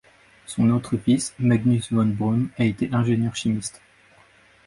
[0.47, 3.83] Son autre fils, Magnus von Braun, a été ingénieur chimiste.